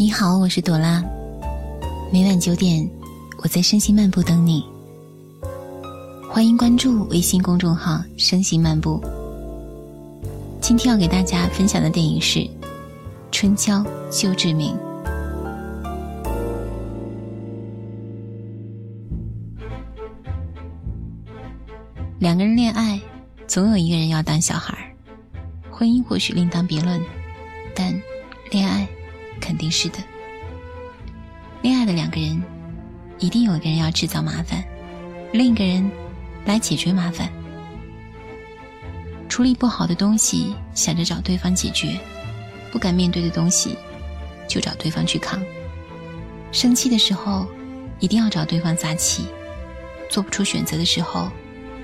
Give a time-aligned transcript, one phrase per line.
[0.00, 1.04] 你好，我是朵拉。
[2.10, 2.88] 每晚九点，
[3.42, 4.64] 我在身心漫步等你。
[6.26, 8.98] 欢迎关注微信公众号“身心漫步”。
[10.58, 12.38] 今天要给大家分享的电影是
[13.30, 14.74] 《春娇救志明》。
[22.18, 22.98] 两个人恋爱，
[23.46, 24.80] 总有一个人要当小孩儿。
[25.70, 26.98] 婚姻或许另当别论，
[27.74, 27.92] 但
[28.50, 28.88] 恋爱。
[29.40, 29.98] 肯定是的。
[31.62, 32.42] 恋爱的两个人，
[33.18, 34.62] 一定有一个人要制造麻烦，
[35.32, 35.90] 另一个人
[36.44, 37.30] 来解决麻烦。
[39.28, 41.98] 处理不好的东西，想着找对方解决；
[42.72, 43.76] 不敢面对的东西，
[44.48, 45.40] 就找对方去扛。
[46.52, 47.46] 生气的时候，
[48.00, 49.22] 一定要找对方撒气；
[50.10, 51.30] 做不出选择的时候，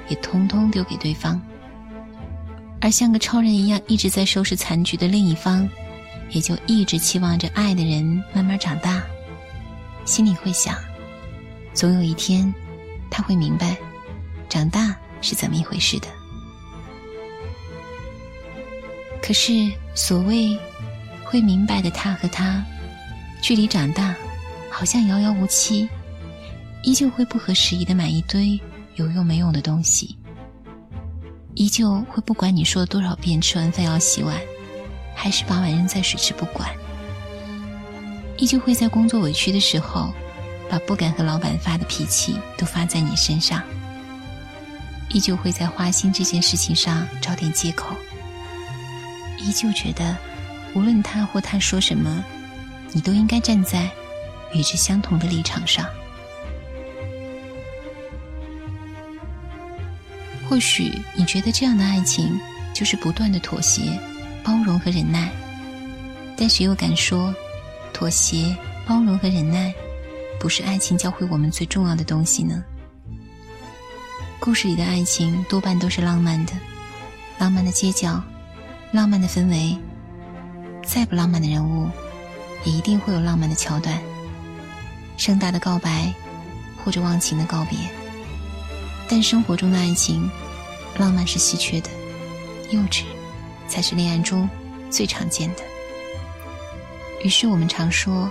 [0.08, 1.40] 也通通丢给对方。
[2.80, 5.68] 而像个超人一样一直在收拾残局的另一方。
[6.30, 8.04] 也就一直期望着爱的人
[8.34, 9.02] 慢慢长大，
[10.04, 10.76] 心里会想，
[11.72, 12.52] 总有一天，
[13.10, 13.76] 他会明白，
[14.48, 16.08] 长大是怎么一回事的。
[19.22, 20.56] 可是，所谓
[21.24, 22.64] 会明白的他和他，
[23.42, 24.14] 距离长大
[24.70, 25.88] 好像遥遥无期，
[26.82, 28.60] 依旧会不合时宜的买一堆
[28.94, 30.16] 有用没用的东西，
[31.54, 34.40] 依旧会不管你说了多少遍吃完饭要洗碗。
[35.16, 36.70] 还是把碗扔在水池不管，
[38.36, 40.14] 依旧会在工作委屈的时候，
[40.68, 43.60] 把不敢和老板发的脾气都发在你身上。
[45.08, 47.96] 依旧会在花心这件事情上找点借口。
[49.38, 50.16] 依旧觉得，
[50.74, 52.22] 无论他或他说什么，
[52.92, 53.88] 你都应该站在
[54.52, 55.86] 与之相同的立场上。
[60.48, 62.38] 或许你觉得这样的爱情
[62.74, 63.98] 就是不断的妥协。
[64.46, 65.28] 包容和忍耐，
[66.36, 67.34] 但谁又敢说，
[67.92, 69.74] 妥协、包容和忍耐，
[70.38, 72.62] 不是爱情教会我们最重要的东西呢？
[74.38, 76.52] 故事里的爱情多半都是浪漫的，
[77.38, 78.22] 浪漫的街角，
[78.92, 79.76] 浪漫的氛围。
[80.84, 81.90] 再不浪漫的人物，
[82.64, 84.00] 也一定会有浪漫的桥段，
[85.16, 86.14] 盛大的告白，
[86.84, 87.76] 或者忘情的告别。
[89.08, 90.30] 但生活中的爱情，
[90.98, 91.90] 浪漫是稀缺的，
[92.70, 93.02] 幼稚。
[93.68, 94.48] 才是恋爱中
[94.90, 95.62] 最常见的。
[97.24, 98.30] 于是我们常说，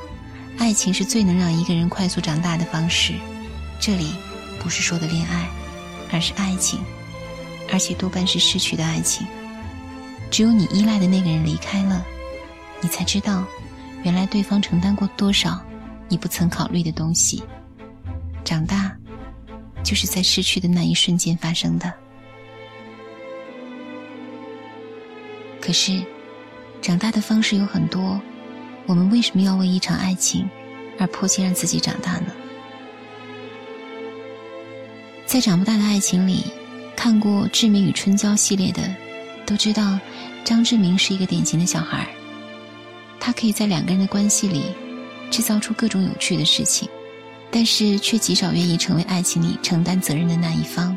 [0.58, 3.14] 爱情是最能让一个人快速长大的方式。
[3.80, 4.14] 这里
[4.60, 5.48] 不是说的恋爱，
[6.12, 6.80] 而是爱情，
[7.72, 9.28] 而且多半是失去的爱情。
[10.32, 12.06] 只有你依赖的那个人离开了，
[12.82, 13.46] 你才知道，
[14.04, 15.60] 原来对方承担过多少
[16.08, 17.44] 你不曾考虑的东西。
[18.44, 18.96] 长大，
[19.84, 21.92] 就是在失去的那一瞬间发生的。
[25.66, 26.00] 可是，
[26.80, 28.22] 长大的方式有很多，
[28.86, 30.48] 我们为什么要为一场爱情
[31.00, 32.28] 而迫切让自己长大呢？
[35.26, 36.44] 在长不大的爱情里，
[36.96, 38.96] 看过《志明与春娇》系列的，
[39.44, 40.00] 都知道
[40.44, 42.08] 张志明是一个典型的小孩
[43.20, 44.66] 他可以在两个人的关系里
[45.32, 46.88] 制造出各种有趣的事情，
[47.50, 50.96] 但是却极少愿意成为爱情里承担责任的那一方。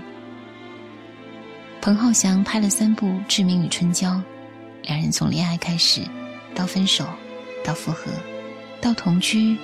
[1.80, 4.10] 彭浩翔拍了三部《志明与春娇》。
[4.88, 6.00] 两人从恋爱开始，
[6.54, 7.06] 到分手，
[7.62, 8.10] 到复合，
[8.80, 9.54] 到同居，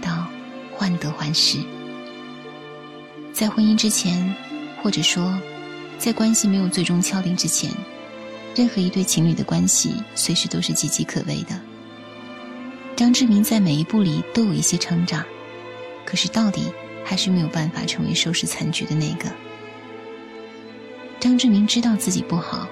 [0.00, 0.26] 到
[0.74, 1.58] 患得患失。
[3.30, 4.34] 在婚姻之前，
[4.82, 5.38] 或者说，
[5.98, 7.70] 在关系没有最终敲定之前，
[8.56, 11.60] 任何一对情侣的关系随时都是岌岌可危的。
[12.96, 15.22] 张志明在每一步里都有一些成长，
[16.06, 16.72] 可是到底
[17.04, 19.30] 还是没有办法成为收拾残局的那个。
[21.18, 22.66] 张志明知道自己不好，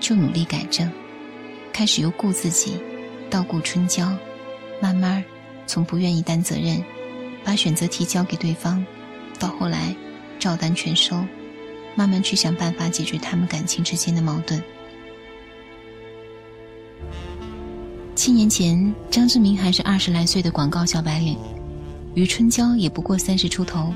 [0.00, 0.90] 就努力改正。
[1.74, 2.78] 开始由顾自己，
[3.28, 4.16] 到顾春娇，
[4.80, 5.22] 慢慢
[5.66, 6.80] 从不愿意担责任，
[7.42, 8.86] 把选择题交给对方，
[9.40, 9.92] 到后来
[10.38, 11.16] 照单全收，
[11.96, 14.62] 慢慢去想办法解决他们感情之间的矛盾。
[18.14, 21.36] 七年前，张志明还是二十来岁的广告小白领，
[22.14, 23.92] 于春娇也不过三十出头，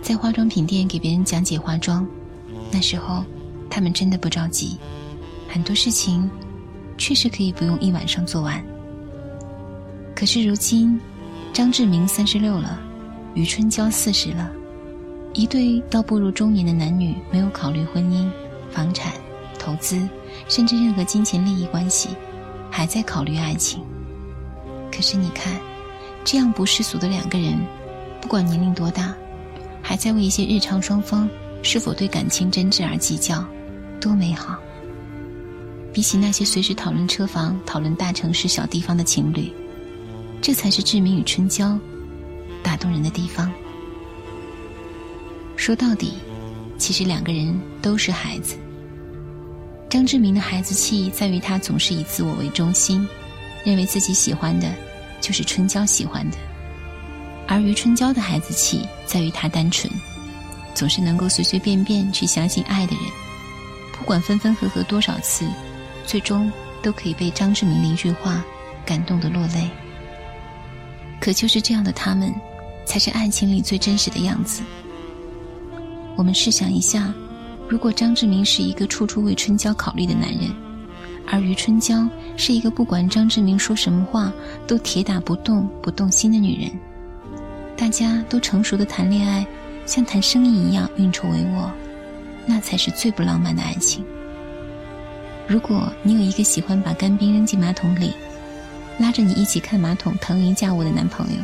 [0.00, 2.06] 在化妆品店给别人讲解化妆。
[2.70, 3.24] 那时候，
[3.68, 4.78] 他们真的不着急，
[5.48, 6.30] 很多事情。
[7.00, 8.62] 确实可以不用一晚上做完。
[10.14, 11.00] 可是如今，
[11.50, 12.78] 张志明三十六了，
[13.34, 14.52] 余春娇四十了，
[15.32, 18.30] 一对到步入中年的男女，没有考虑婚姻、
[18.70, 19.14] 房产、
[19.58, 20.06] 投资，
[20.46, 22.10] 甚至任何金钱利益关系，
[22.70, 23.82] 还在考虑爱情。
[24.92, 25.58] 可是你看，
[26.22, 27.58] 这样不世俗的两个人，
[28.20, 29.14] 不管年龄多大，
[29.80, 31.26] 还在为一些日常双方
[31.62, 33.42] 是否对感情真挚而计较，
[33.98, 34.58] 多美好！
[35.92, 39.52] 比起那些随时讨论车房、讨论大城市小地方的情侣，
[40.40, 41.78] 这才是志明与春娇
[42.62, 43.50] 打动人的地方。
[45.56, 46.14] 说到底，
[46.78, 48.56] 其实两个人都是孩子。
[49.88, 53.06] 张志明的孩子气在于他总是以自我为中心，
[53.64, 54.72] 认为自己喜欢的，
[55.20, 56.36] 就是春娇喜欢的；
[57.48, 59.92] 而余春娇的孩子气在于他单纯，
[60.74, 63.04] 总是能够随随便便去相信爱的人，
[63.98, 65.44] 不管分分合合多少次，
[66.10, 66.50] 最终
[66.82, 68.44] 都可以被张志明的一句话
[68.84, 69.70] 感动得落泪。
[71.20, 72.34] 可就是这样的他们，
[72.84, 74.60] 才是爱情里最真实的样子。
[76.16, 77.14] 我们试想一下，
[77.68, 80.52] 如果张志明是一个处处为春娇考虑的男人，
[81.28, 82.04] 而余春娇
[82.36, 84.32] 是一个不管张志明说什么话
[84.66, 86.72] 都铁打不动、不动心的女人，
[87.76, 89.46] 大家都成熟的谈恋爱，
[89.86, 91.70] 像谈生意一样运筹帷幄，
[92.46, 94.04] 那才是最不浪漫的爱情。
[95.50, 98.14] 如果你有一个喜欢把干冰扔进马桶里，
[99.00, 101.42] 拉着你一起看马桶腾云驾雾的男朋友，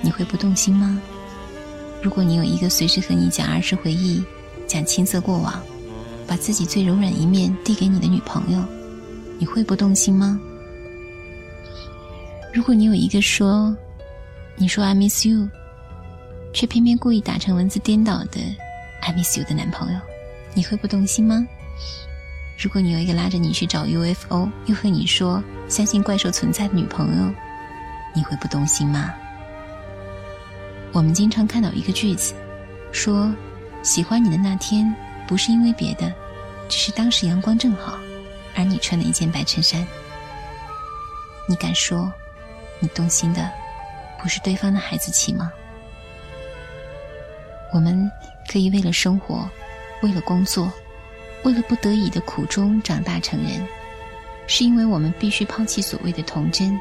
[0.00, 0.98] 你会不动心吗？
[2.00, 4.24] 如果你有一个随时和你讲儿时回忆、
[4.66, 5.62] 讲青涩过往，
[6.26, 8.64] 把自己最柔软一面递给你的女朋友，
[9.38, 10.40] 你会不动心吗？
[12.54, 13.76] 如果你有一个说
[14.56, 15.46] “你说 I miss you”，
[16.54, 18.40] 却偏偏故意打成文字颠倒的
[19.02, 20.00] “I miss you” 的男朋友，
[20.54, 21.46] 你会不动心吗？
[22.62, 27.34] 如果你有一个拉着你去找 UFO，又和你说相信怪兽存在的女朋友，
[28.14, 29.12] 你会不动心吗？
[30.92, 32.34] 我们经常看到一个句子，
[32.92, 33.34] 说
[33.82, 34.94] ：“喜欢你的那天，
[35.26, 36.14] 不是因为别的，
[36.68, 37.98] 只是当时阳光正好，
[38.54, 39.84] 而你穿了一件白衬衫。”
[41.48, 42.12] 你敢说，
[42.78, 43.50] 你动心的
[44.22, 45.50] 不是对方的孩子气吗？
[47.72, 48.08] 我们
[48.48, 49.50] 可以为了生活，
[50.02, 50.72] 为了工作，
[51.44, 53.66] 为了不得已的苦衷长大成人，
[54.46, 56.78] 是因为我们必须抛弃所谓的童真，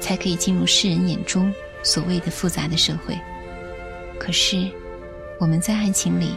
[0.00, 1.52] 才可以进入世人眼中
[1.82, 3.18] 所谓的复杂的社会。
[4.18, 4.70] 可是，
[5.38, 6.36] 我们在爱情里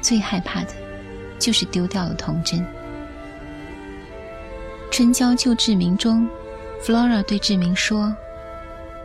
[0.00, 0.72] 最害怕的，
[1.38, 2.64] 就是丢掉了童真。
[4.90, 6.26] 春娇救志明中
[6.82, 8.14] ，Flora 对志明说：“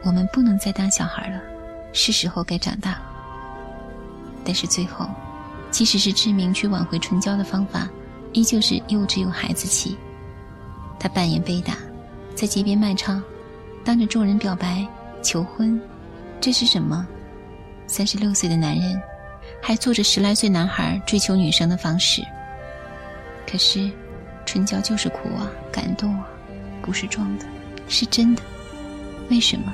[0.03, 1.41] 我们不能再当小孩了，
[1.91, 3.01] 是时候该长大了。”
[4.45, 5.09] 但是最后，
[5.69, 7.89] 即使是志明去挽回春娇的方法，
[8.33, 9.97] 依旧是幼稚又孩子气。
[10.99, 11.77] 他扮演被打，
[12.35, 13.21] 在街边卖唱，
[13.83, 14.87] 当着众人表白
[15.23, 15.79] 求婚，
[16.39, 17.07] 这是什么？
[17.87, 19.01] 三十六岁的男人，
[19.61, 22.21] 还做着十来岁男孩追求女生的方式。
[23.49, 23.89] 可是，
[24.45, 26.27] 春娇就是苦啊，感动啊，
[26.81, 27.45] 不是装的，
[27.87, 28.41] 是真的。
[29.29, 29.73] 为什么？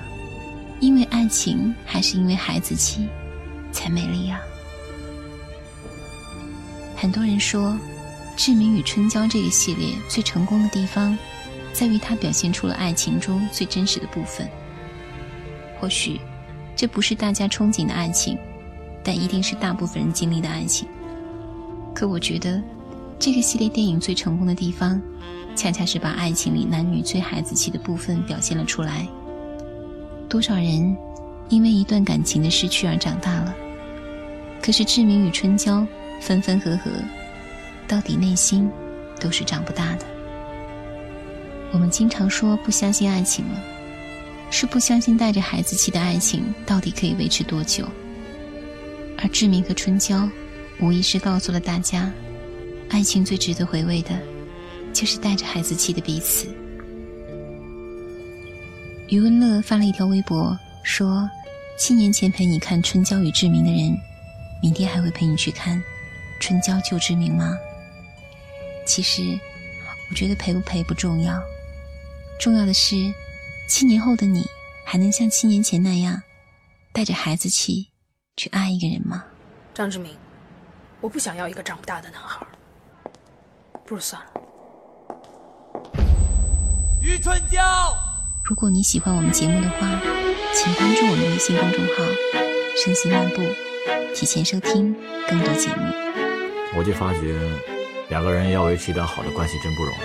[0.79, 3.07] 因为爱情，还是因为孩子气，
[3.71, 4.39] 才美丽啊？
[6.95, 7.71] 很多人说，
[8.37, 11.17] 《志明与春娇》这个系列最成功的地方，
[11.73, 14.47] 在于它表现出了爱情中最真实的部分。
[15.77, 16.21] 或许。
[16.75, 18.37] 这不是大家憧憬的爱情，
[19.03, 20.87] 但一定是大部分人经历的爱情。
[21.91, 22.61] 可我觉得，
[23.17, 25.01] 这个系列电影最成功的地方，
[25.55, 29.07] 恰恰是把爱情里男女最孩子气的部分表现了出来。
[30.29, 30.95] 多少人
[31.49, 33.55] 因为一段感情的失去而长大了，
[34.61, 35.83] 可是志明与春娇
[36.21, 36.91] 分分合合，
[37.87, 38.69] 到底内心
[39.19, 40.05] 都是长不大的。
[41.71, 43.63] 我们经常说不相信爱情了。
[44.49, 47.85] 是不相信带着孩子气的爱情到底可以维持多久，
[49.17, 50.25] 而志明和春娇，
[50.79, 52.09] 无疑是告诉了大家，
[52.89, 54.17] 爱情最值得回味的，
[54.93, 56.47] 就是带着孩子气的彼此。
[59.09, 61.29] 余文乐发了一条微博说
[61.77, 63.97] ：“七年前陪你看春娇与志明的人，
[64.61, 65.83] 明天还会陪你去看
[66.39, 67.53] 春娇救志明吗？”
[68.87, 69.21] 其实，
[70.09, 71.39] 我觉得陪不陪不重要，
[72.39, 72.95] 重要的是。
[73.69, 74.49] 七年后的你，
[74.85, 76.21] 还能像七年前那样，
[76.93, 77.89] 带着孩子气
[78.37, 79.25] 去爱一个人吗？
[79.73, 80.15] 张志明，
[81.01, 82.47] 我不想要一个长不大的男孩，
[83.85, 84.31] 不如算了。
[87.01, 87.61] 余春娇，
[88.45, 90.01] 如果你喜欢我们节目的话，
[90.55, 92.05] 请关注我们微信公众号
[92.81, 93.41] “声心漫步”，
[94.15, 94.95] 提前收听
[95.27, 95.83] 更多节目。
[96.77, 97.35] 我就发觉，
[98.09, 99.97] 两个人要维持一段好的关系真不容易。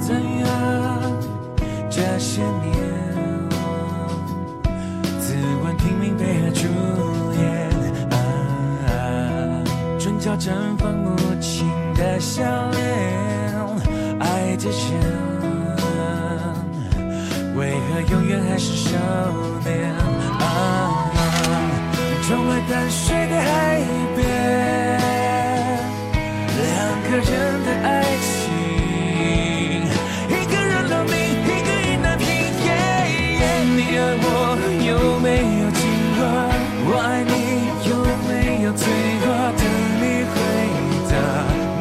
[0.00, 0.48] 怎样？
[1.88, 2.74] 这些年，
[5.20, 6.66] 自问拼命配合主
[7.40, 7.70] 演，
[10.00, 13.54] 唇角绽放母亲的笑脸，
[14.18, 15.00] 爱之前，
[17.54, 18.98] 为何永远还是少
[19.64, 19.94] 年？
[22.26, 23.14] 窗外淡水
[27.12, 27.28] 一个人
[27.62, 28.48] 的爱情，
[30.30, 31.12] 一个人的命，
[31.44, 32.24] 一个人难平。
[32.64, 32.66] 夜
[33.36, 33.42] 夜
[33.76, 34.24] 你爱我，
[34.80, 34.90] 有
[35.20, 35.28] 没
[35.60, 35.78] 有情
[36.16, 36.20] 话？
[36.88, 37.30] 我爱你，
[37.86, 37.92] 有
[38.26, 38.88] 没有罪
[39.20, 39.28] 恶？
[39.58, 39.60] 等
[40.00, 40.34] 你回
[41.10, 41.12] 答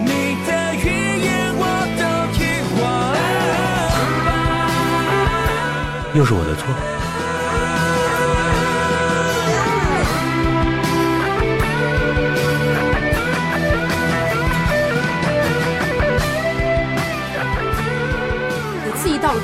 [0.03, 0.11] 你
[0.45, 0.85] 的语
[1.23, 1.63] 言，我
[1.95, 2.03] 都
[2.35, 2.39] 听。
[2.75, 2.83] 我
[6.13, 6.90] 又是我的错。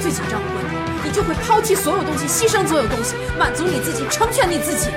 [0.08, 0.70] 最紧张的关头，
[1.04, 4.90] 你就会抛弃所有东西，牺牲所有东西，满足你自己，成全你自己。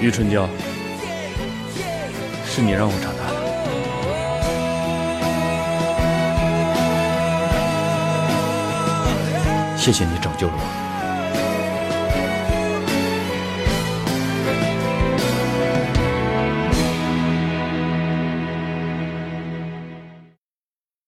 [0.00, 0.48] 于春娇，
[2.46, 3.40] 是你让我长大的。
[9.76, 10.79] 谢谢你拯救了我。